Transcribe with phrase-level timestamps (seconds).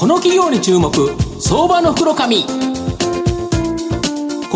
[0.00, 0.90] この企業に注目
[1.38, 2.46] 相場の袋紙。
[2.46, 2.48] こ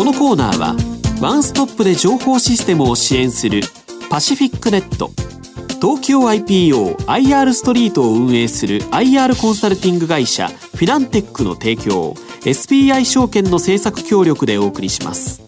[0.03, 0.75] のコーナーは
[1.21, 3.61] ワンストップで情報システムを支援する
[4.09, 5.11] パシフィックネット。
[5.79, 15.44] 東京 IPOIR ストリートを運営する IR コンサルティング会社フィナンテックの提供 SBI 証券の政策協力でお送りします。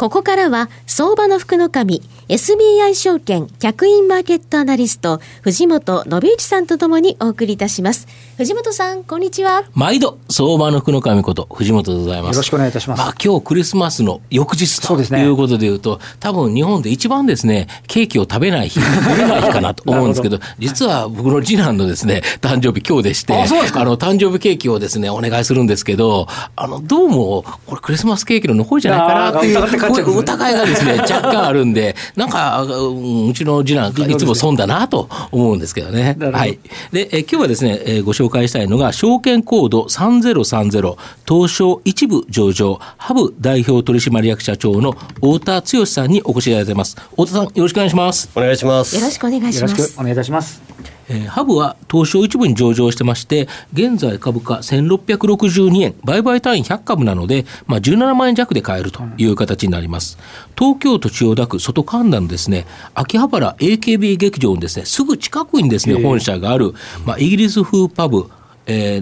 [0.00, 8.08] ここからは相場の福の神 SBI 証券客員マーケットアナリスト藤本信之さんとともにお送りいたします。
[8.40, 9.64] 藤本さんこんにちは。
[9.74, 12.36] 毎度相場の福の神こと藤本でございます。
[12.36, 23.36] よろしくお願いいたします、まあ、今日クリスマスの翌日ということでいうと、ね、多分日本で一番ですねケーキを食べない日食べない日かなと思うんですけど 実は僕の次男のですね誕生日今日でしてあ
[23.84, 36.16] の誕生日ケーキをですねお願いするんですけどあのどうもこれクリスマスケーキの残りじゃないかなっていう疑いがですね 若干あるんでなんか、うちの次男いつも損だなと思うんですけどね。
[36.32, 36.58] はい。
[36.92, 40.96] で、え今日はですね、えご紹介したいのが、証券コード3030、
[41.28, 46.96] 東証一部上場、ハブ代表取締役社長の太田剛さんにお越しいただいてます。
[47.10, 48.30] 太田さん、よろしくお願いします。
[48.34, 48.96] お願いします。
[48.96, 49.72] よろしくお願いします。
[49.72, 50.89] よろしくお願いいたします。
[51.10, 60.18] えー、ハブは東証一部に上場してまして、現在株価1662円、売買単位100株なので、まあ、17万円弱で買えるという形になります。
[60.56, 68.30] 東京都千代田区外神田のですね、秋葉原 AKB 劇場のですね、すぐ近くにですね、本社がある、まあ、イギリス風パブ、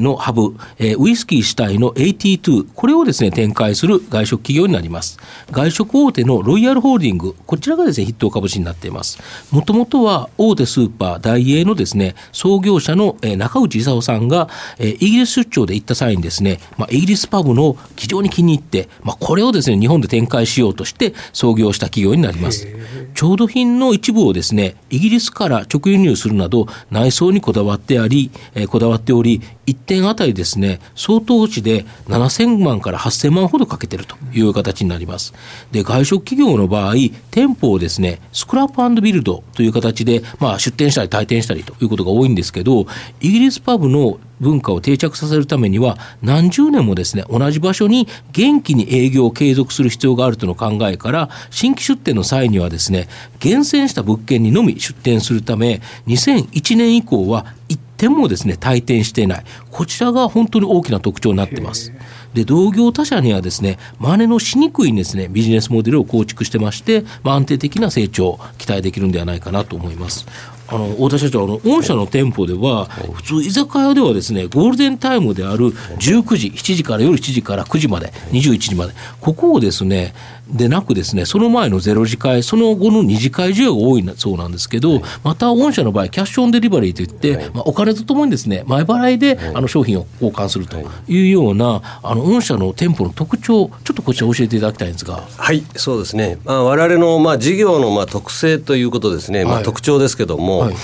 [0.00, 0.55] のハブ、
[0.98, 5.19] ウイスキー主体の AT2、これをですね、展開する外食企業になります。
[5.50, 9.19] 外食大手のロイヤルホールディング、こちらがですね、筆頭株主になっています。
[9.50, 22.66] もともとは大手スーパー、ダイエーのですね、創業者の中内勲さんが、イギリス出張で行った際にですね、まあ、イギリスパブの非常に気に入って、まあ、これをですね、日本で展開しようとして創業した企業になります。
[23.14, 35.34] 調度品の一部をですね、イギリスから直輸入するなど、内装にこだわってあり、えこだわっており、1点あたりですね、相当値で7000万から8000万ほどかけてるという形になります。
[35.72, 36.94] で、外食企業の場合、
[37.31, 42.87] 店舗をですね、スクラップビルドという形で、まあ、出店したり退店したりということが多いんですけど、
[43.21, 53.09] イギリスパブの文化を定着させるためには何十年もですね同じ場所に元気に営業を継続する必要があるとの考えから新規出店の際にはですね
[53.41, 61.92] 厳選した物件にのみ出店するため2001年以降は一点もですね退店していないこちらが本当に大きな特徴になってます。
[62.34, 70.26] で同業他社にはですね真似のしにくいですねビジネスモデルを構築してまして、まあ、安定的な成長を期待できるんではないかなと思います。
[70.70, 80.12] あの太田社長あの御社の店舗では普通居酒屋ではですねゴールデンタイムである19時7時から夜7時から9時まで21時までここをですね
[80.50, 90.76] でなくですねその前の0時会その後の2次会需要が多いそうなんですけど、また御社の場合キャッシュオンデリバリーといって、まあ、お金とともにですね前払いであの商品を交換すると
[91.08, 91.25] い。
[91.25, 95.26] うようなあの御社の店舗の特徴ちょっとこちら教えていただきたいんですが。
[95.37, 100.75] はいそうですね、まあ、我々のまあ事業のまあ特性ということですね、まあ、特徴ですけども、はい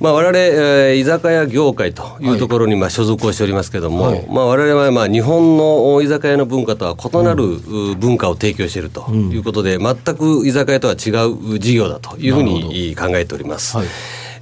[0.00, 7.58] まあ、我々、えー、居酒屋業界というところにまあ所属をしておりますけれども、はい、まあ、我々はまあ日本の居酒屋の文化とは異なる
[7.96, 11.10] 文化を提供しているということで、うん、全く居酒屋とは違
[11.54, 13.76] う事業だというふうに考えております。
[13.76, 13.86] はい、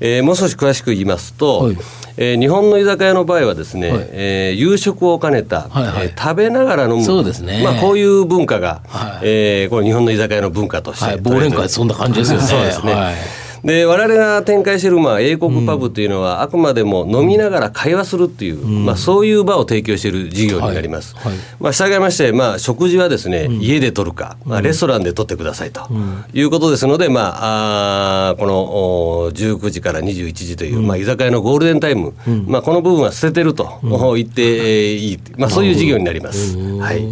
[0.00, 1.76] えー、もう少し詳しく言いますと、はい。
[2.18, 12.44] えー、日本の居酒屋の場合はですね、はい、えー、夕食を兼ねた、はいはい、えー、食べながら飲むそうですね、まあ、こういう文化が、はい、えー、これ日本の居酒屋の文化として、はい、忘年会そんな感じですよね。
[12.46, 21.14] そうですね、はいで我々が展開しているまあ英国パブというのは、あくまでも飲みながら会話するっていう、まあ、そういう場を提供している事業になります。
[21.16, 21.32] はい。
[21.32, 25.88] はい、まあ、従いまして、まあ、食事はですね、家で取るか、まあ、レストランで取ってくださいと
[26.34, 32.14] いうことですので、まあ、あこの19時から21時という、まあ、居酒屋のゴールデンタイム、
[32.46, 33.78] まあ、この部分は捨ててると
[34.16, 36.56] 言っていい、まあ、そういう事業になります。
[36.58, 37.02] はい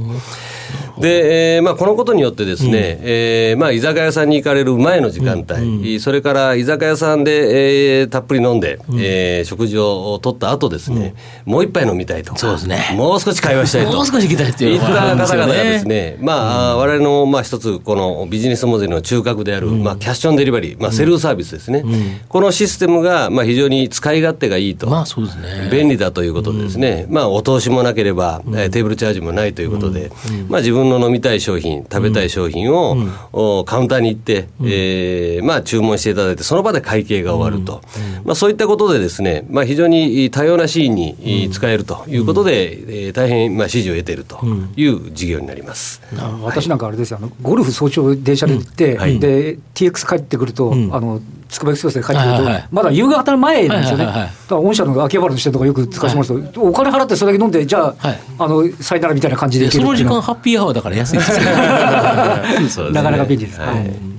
[1.00, 11.14] で、えーまあ、このことによってですね、うん、えー、まあ、居酒屋さんに行かれる前の時間帯、うん、それから居酒屋さんで、えー、たっぷり飲んで、うん、えー、食事をとった後ですね、
[11.47, 12.36] うん、もう一杯飲みたいと。
[12.36, 12.94] そうですね。
[12.94, 13.97] もう少し会話したいと。
[13.97, 14.76] もう少し行きたいっていう。
[14.76, 21.84] った方々がですね、まあ、われわれの、まあ、一つこのビジネスモデルの中核である、まあ、キャッシュオンデリバリー、まあ、セルフサービスですね、
[22.28, 30.10] このシステムが、まあ、非常に使い勝手がいいと、まあそうですね、便利だということでですね、まあ、お通しもなければ、テーブルチャージもないということで、
[30.48, 32.97] まあ、自分の飲みたい商品品、食べたい商品を、
[33.33, 37.83] うん、カウンターに行って、うん、えー、まあ、注文していただいて、その場で会計が終わると、
[38.19, 44.45] うん、まあ、そういったことでですね、まあ、非常に多様なシーンに使えるということで、うん、えー、大変まあ支持を得ていると
[44.77, 46.03] いう事業になります、
[46.42, 63.60] 私なんかあれですよ、あのゴルフ早朝電車で行って、はい、で TX 帰ってくると、あのつくばエクスプレスで帰ってくると、はいはい、まだ夕方の前なんですよね、はいはいはい、だから御社の秋葉原の支店とかよく使わせてもらうと、はい、お金払ってそれだけ飲んで、じゃあ、はい、あのさよならみたいな感じでその時間、ハッピーアワーだから安いですよ、 なかなか便利です。
[63.60, 64.10] はい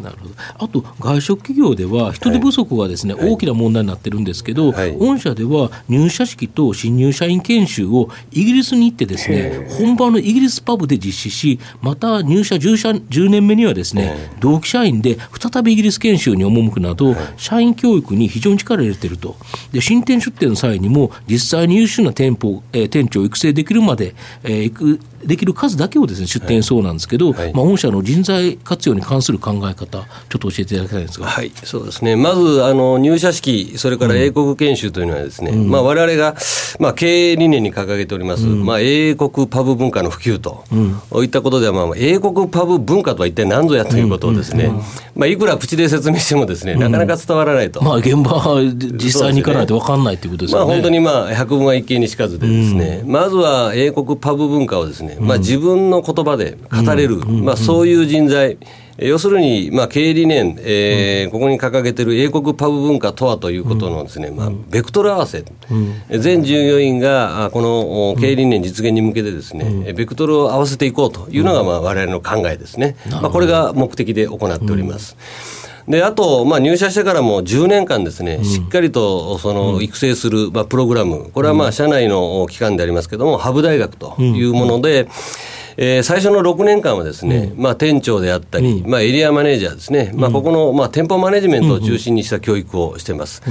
[0.00, 0.34] なるほど。
[0.58, 19.36] あと外食企業では人手不足がですね、はい、大きな問題になってるんですけど、はい、御社では入社式と新入社員研修をイギリスに行ってですね本場のイギリスパブで実施しまた入社 10, 社10年目にはですね同期社員で再びイギリス研修に赴くなど社員教育に非常に力を入れていると。
[19.72, 35.70] で新店出店の際にも実際に優秀な店舗、えー、店長を育成できるまで、えー、行くできる数だけをですね出店そうなんですけど、はい、まあ、御社の人材活用に関する考え方、ちょっと教えていただきたいんですが、はい、そうですね、まずあの入社式、それから英国研修というのは、ですね、うん。
[35.70, 36.34] まあ、我々が、
[36.78, 44.76] まあ、経営理念に掲げております、うん、まあ、英国パブ文化の普及と、うん、いったことでは、まあ、英国パブ文化とは一体何ぞやということをですね、うん。
[44.76, 44.82] うん、
[45.14, 47.82] まあ、いくら口で説明してもですね、なかなか伝わらないと。
[47.82, 50.58] まあ、現場は実際に行かないと分かんないということですね。
[50.58, 58.58] まあ、本当に、まあ、百聞は一見にしかずでですね、まずは英国パブ文化をですね、まあ、自分の言葉で語れる、まあ、そういう人材、
[58.98, 65.44] 要するに、まあ、経営理念、えーここに掲げている英国パブ文化とはということのですね、まあ、ベクトル合わせ、
[66.10, 75.16] 全従業員がこの経営理念実現に向けてですね、ベクトルを合わせていこうというのが、まあ、我々の考えですね、まあ、これが目的で行っております。
[75.88, 85.08] であと、まあ、入社してからも10年間ですね、しっかりとその育成する、まあ、プログラム、これはまあ社内の機関でありますけれども、ハブ大学というもので、
[85.76, 93.42] えー、最初の6年間はですね、まあ、店長であったり、まあ、エリアマネージャーですね、まあ、ここの、まあ、店舗マネジメントを中心にした教育をしてます。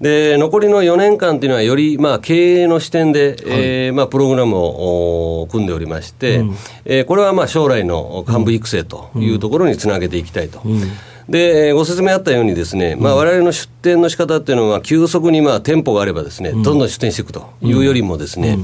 [0.00, 6.52] で残りの4年間というのは、より、まあ、経営の視点で、えーまあ、プログラムを組んでおりまして、う
[6.86, 10.62] えー、これはまあ将来の幹部育成というところにつなげていきたいと。
[11.28, 18.58] でご説明あったようにですね、まあ、我々の出店の仕方っていうのは、急速にまあ店舗があればですね、どんどん出店していくというよりもですね、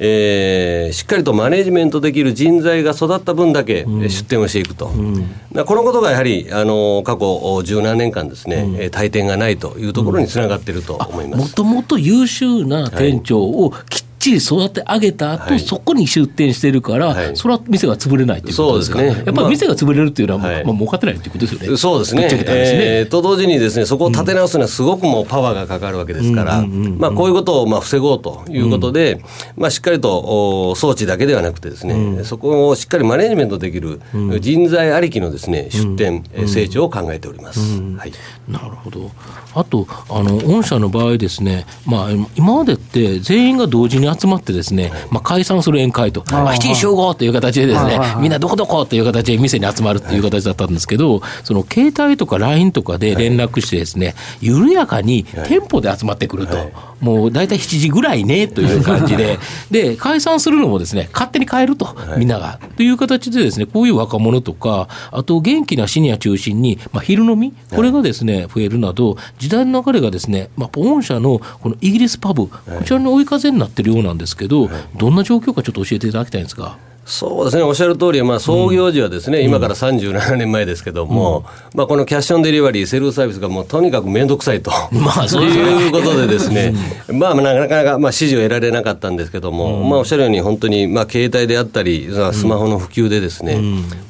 [0.00, 5.24] えー、しっかりとマネジメントできる人材が育った分だけ出店をしていくと、うん、
[5.66, 21.76] このことがやはりあの過去十何年間ですね、うん、退店がないというところにつながっていると思います、もともと優秀な店長をきっちり育て上げた後、はい、そこに出店してるから、はい、それは店が潰れないということですか、ね、やっぱり店が潰れるっていうのは、まあ、まあ、儲かってないということですよね。
[21.76, 22.22] そうですね。
[22.22, 22.28] ね。
[22.30, 29.22] えー、と同時にですね、そこを立て直すにはすごくもうパワーがかかるわけですから、まあ、こういうことをまあ防ごうということで、うん、
[29.56, 34.00] まあ、しっかりと装置だけではなくてですね、うん、そこをしっかりマネジメントできる
[34.40, 37.60] 人材ありきのですね、出店、うん、成長を考えております。
[37.60, 38.12] はい、
[38.48, 39.10] なるほど。
[39.54, 56.89] あと、あの、御社の場合ですね、まあ、今までって全員が同時に集まってですね、まあ、解散する宴会と、まあ、7時集合という形でですね、みんなどこどこという形で店に集まるという形だったんですけど、その携帯とか LINE とかで連絡してですね、緩やかに店舗で集まってくると。
[57.00, 59.38] もう大体7時ぐらいねという感じで、
[59.70, 62.58] で、解散するのもですね、勝手に変えると、みんなが。
[62.76, 76.76] という形でですね、こういう若者とか、あと元気なシニア中心に、まあ、昼飲み、これがですね、増えるなど、時代の流れがですね、まあ、御社のこのイギリスパブ、こちらに追い風になってるようなんですけど、どんな状況かちょっと教えていただきたいんですか。
[77.04, 81.44] そうですね、おっしゃる通り、まあ、創業時はですね、うん、今から37年前ですけども、うん、
[81.78, 86.74] まあ、このキャッシュオンデリバリー、セルフサービスがもうとにかく面倒くさいと、 まあ、そういうことでですね、
[87.12, 93.58] まあ、なかなか、まあ、支持を得られなかったんですけども、うん、まあ、おっしゃるように、本当に、まあ、携帯であったり、スマホの普及でですね、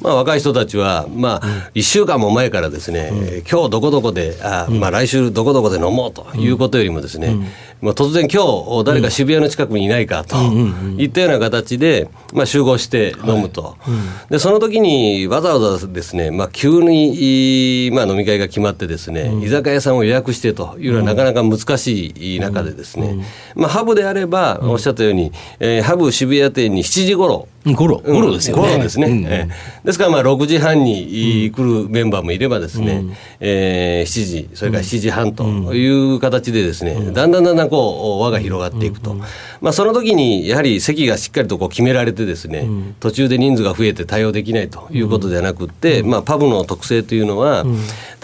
[0.01, 7.35] まあ、若い人たちは、まあ、1週間も前からですね、今日どこどこで、あまあ、来週どこどこで飲もうということよりもですね、
[7.81, 10.35] まあ、突然今日誰か渋谷の近くにいないかと
[10.97, 13.91] いったような形で、まあ、集合して飲むと、はい。
[13.91, 28.63] うん、でその時にわざわざですね、まあ、急に、まあ、飲み会が決まってですね、うん、居酒屋さんを予約してというのはなかなか難しい中でですね、まあ、ハブであればおっしゃったように、えー、ハブ渋谷店に7時頃ゴロ、ゴロですよね。
[28.63, 29.07] ゴロですね。
[29.07, 29.25] うん。
[29.25, 35.43] えー、ですから、まあ、6時半に来るメンバーもいればですね、うん、えー、7時、それから7時半と
[35.75, 39.13] いう形でですね、うん、だんだんだんだんこう、輪が広がっていくと。
[39.61, 42.67] まあ、その時に、やはり席がしっかりとこう決められてですね、
[42.99, 47.63] 途中で人数が増えて対応できないということではなくって、まあ、パブの特性というのは、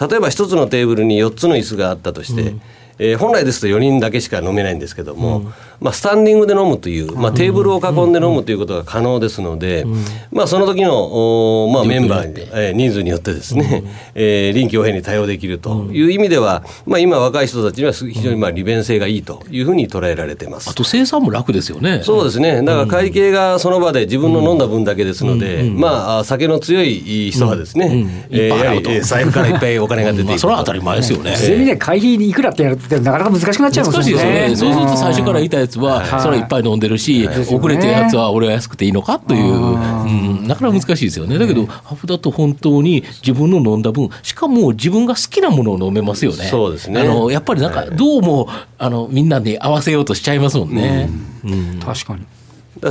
[0.09, 2.55] 例えば一つのテーブルに4つの椅子があったとして、
[2.99, 9.85] えー、本来ですと4人だけしか飲めないんですけども、うん、まあ、スタンディングで飲むという、まあ、テーブルを囲んで飲むということが可能ですので、
[10.31, 20.69] まあ、その時のお、まあ、メンバーに、えー、人数によってですね、うん、えー、臨機応変に対応できるという意味では、まあ、今若い人たちには非常にまあ利便性がいいというふうに捉えられてます。
[20.69, 22.01] あと生産も楽ですよね。
[22.03, 22.63] そうですね。
[22.63, 31.35] だから会計がその場で自分の飲んだ分だけですので、まあ、酒の強い人はですね、えー、財布からいっぱいお金が出ていく、まあ、それは当たり前ですよね。
[31.35, 33.97] そういう意味で会議にいくらってやるってなかなか難しくなっちゃいます。
[33.97, 34.55] 難しいですよね。
[34.55, 41.37] そうすると最初からいたやつは、それはいっぱい飲んでるし、遅れてるやつは俺は安くていいのかという、うん、なかなか難しいですよね。
[41.37, 46.45] だけど、ハフだと本当に自分の飲んだ分、しかも自分が好きなものを飲めますよね。
[46.45, 47.01] そうですね。
[47.01, 51.09] あの、やっぱりなんか、どうも、あの、みんなに合わせようとしちゃいますもんね。
[51.43, 52.25] うん、確かに。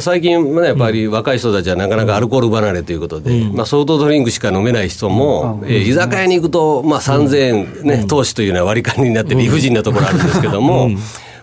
[0.00, 10.90] 最近、やっぱり若い人たちはなかなかアルコール離れということで、うん、まあ、ソフトドリンクしか飲めない人も、うん、えー、居酒屋に行くと、まあ、3000円、ね、投資というのは割り勘になって理不尽なところあるんですけども、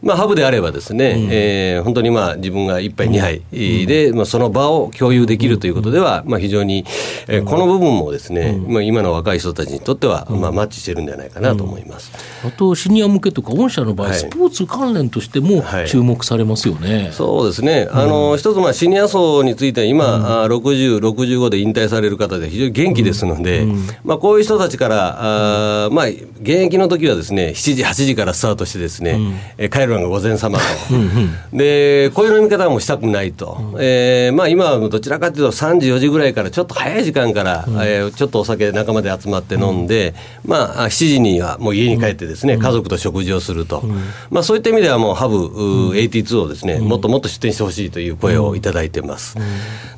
[0.03, 6.85] まあ、ハブであればですね、うん、えー、本当にまあ自分が1杯、2杯で、まあ、その場を共有できるということでは、まあ、非常に、
[7.27, 12.11] えー、この部分もですね、まあ、今の若い人たちにとっては、まあ、マッチしてるんじゃないかなと思います、
[12.45, 23.65] あとシニア向けとか、御社の場合、スポーツ関連としても注目されますよね、はいはい、そうですね、あの一つ、まあ、シニア層については今、うん、60、65で引退される方で非常に元気ですので、
[24.03, 29.17] まあ、こういう人たちから、あまあ、現役の時はですね7時、8時からスタートしてですね、
[29.57, 30.63] うん、帰るのが午前様と。
[31.55, 33.57] で、こういう飲み方もしたくないと。
[33.73, 43.83] うん、えー、まあ今はどちらかというと3時、4時ぐらいからちょっと早い時間から、うん、えー、ちょっとお酒仲間で集まって飲んで、うん、まあ7時にはもう家に帰ってですね、家族と食事をすると。
[44.29, 45.47] まあそういった意味ではもうハブ、
[45.93, 49.35] 82をですね、もっともっと出店してほしいという声をいただいてます。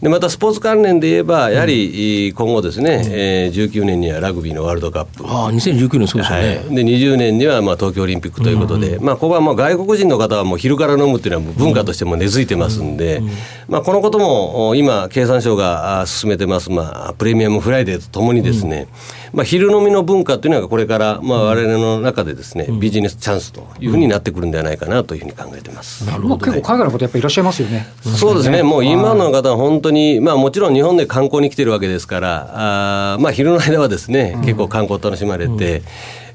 [0.01, 5.25] で、またスポーツ関連で言えば、やはり今後ですね、えー、19年にはラグビーのワールドカップ。
[5.25, 6.63] ああ、2019年そうですね。
[6.67, 13.21] はい、で、20年にはまあ東京オリンピックということで、まあここはもう外国人の方はもう昼から飲むっていうのは文化としても根付いてますんで、
[13.67, 18.87] まあ、このことも今、経産省が進めてます、まあ、プレミアムフライデーとともにですね、
[19.33, 26.05] まあ、昼飲みの文化というのがこれから、まあ、我々の中でですね、ビジネスチャンスというふうになってくるんではないかなというふうに考えてます。
[26.05, 27.87] なるほど、結構海外の方やっぱりいらっしゃいますよね。
[28.01, 35.83] そうですね、もう今の方は本当に、まあ、もちろん日本で観光に来てるわけですから、あまあ、昼の間はですね、結構観光楽しまれて、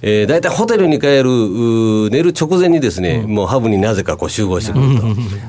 [0.03, 5.03] えー、大体ホテルに帰る、寝る直前にですね、もうハブになぜかこう集合してくると。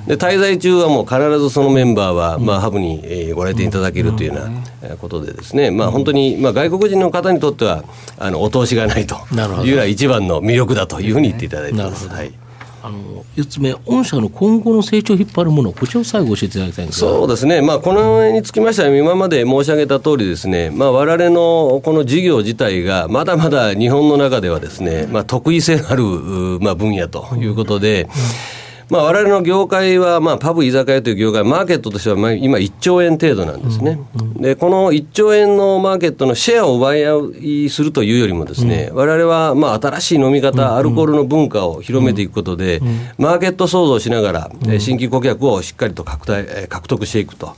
[0.08, 4.42] で、滞在中はもう必ずそのメンバーは、まあ、ハブに、えー、ご来店いただけるというよ
[4.84, 7.84] うなことでですね、まあ、本当に、まあ、外国人の方にとっては、
[8.18, 12.10] あの、お通しがないというのは一番の魅力だというふうに言っていただいてます。
[12.10, 12.32] はい。
[12.84, 26.04] あの4つ目、御社の今後の成長を引っ張るもの、こちらを最後教えていただきたいんですそうですね、まあ、このにつきましては、今まで申し上げた通りですね、まあ、我々のこの事業自体が、まだまだ日本の中ではですね、まあ、得意性のある、
[26.60, 28.61] まあ、分野ということで、うんうん
[28.92, 42.82] まあ、我々の業界は、まあ、パブ居酒屋という業界、マーケットとしては、まあ、今1兆円程度なんですね、うんうん、で、この1兆円のマーケットのシェアを奪い合いするというよりもですね、うん、我々は、まあ、新しい飲み方、アルコールの文化を広めていくことで、
[43.18, 47.56] マーケット創造しながら、新規顧客をしっかりと獲得獲得していくと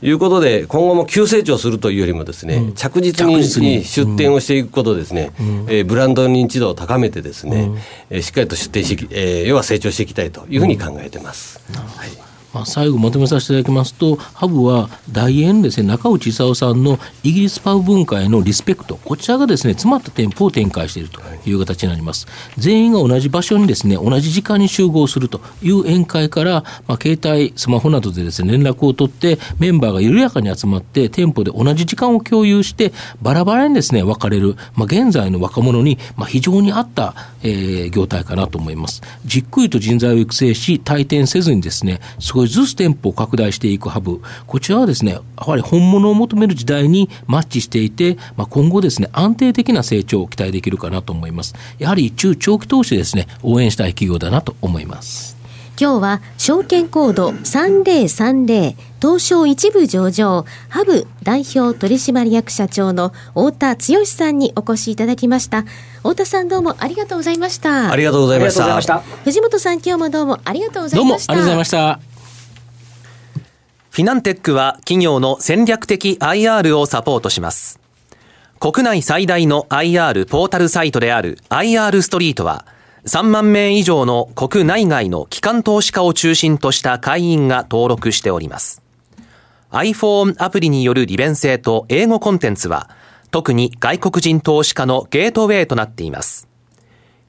[0.00, 5.30] いうことで、今後も急成長するというよりもですね、着実に出店をしていくことですね、
[5.68, 7.70] えー、ブランド認知度を高めてですね、
[8.08, 11.60] えしっかりと出店し、えー、要は成長していきたいというふうにに考えてます。
[11.74, 22.26] はいまあ、最後まとめさせていただきますとハブは大円ですね中内勲さんのイギリスパブ文化へのリスペクトこちらがですね詰まった店舗を展開しているという形になります。
[22.56, 32.92] 全員が同じ場所にですね同じ時間に集合するという宴会から、まあ、携帯スマホなどでですね連絡を取ってメンバーが緩やかに集まって店舗で同じ時間を共有して
[33.22, 39.02] バラバラにですね分かれる、まあ、現在の若者に、まあ、非常に合った、えー、業態かなと思います。
[39.24, 42.00] じっくりと人材を育成し退店せずにですね
[42.40, 51.54] 少しずつ店舗を拡大していくハブ、こちらはですね、やはり本物を求める時代にマッチしていて、まあ、今後ですね、安定的な成長を期待できるかなと思います。
[51.78, 55.36] やはり中長期投資ですね、応援したい企業だなと思います。
[55.78, 65.64] 今日は証券コード3030東証一部上場ハブ代表取締役社長の太田剛さんにお越しいただきました。
[66.00, 67.90] 太田さんどうもありがとうございました。
[67.90, 68.98] ありがとうございました。
[69.24, 71.32] 藤本さん今日もどうもありがとうございました。
[71.32, 72.09] どうもありがとうございました
[73.90, 77.80] フィナンテックは企業の戦略的 IR をサポートします。
[78.60, 82.66] 国内最大の IR ポータルサイトである IR ストリートは、
[83.04, 88.80] 3万名以上の国内外の機関投資家を中心とした会員が登録しております。
[89.72, 92.90] iPhone アプリによる利便性と英語コンテンツは、
[93.32, 96.46] 特に外国人投資家のゲートウェイとなっています。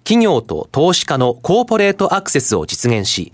[0.04, 3.32] 企業と投資家のコーポレートアクセスを実現し、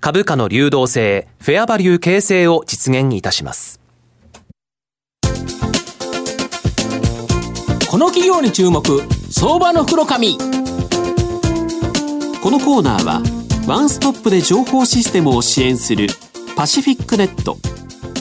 [0.00, 3.80] 株価の流動性、フェアバリュー形成を実現いたします。
[7.90, 8.82] この企業に注目、
[9.30, 10.38] 相場の袋紙。
[10.38, 10.44] こ
[12.50, 13.22] のコーナーは、
[13.66, 16.06] ワンストップで情報システムを支援する
[16.56, 17.58] パシフィックネット、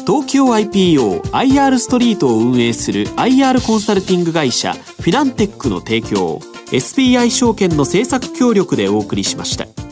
[0.08, 6.40] 東京 IPO IR ストリートを運営する IR コンサルティング会社フィナンテックの提供
[6.72, 9.87] SBI 証券の政策協力でお送りしました。